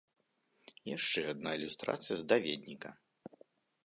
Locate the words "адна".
1.33-1.49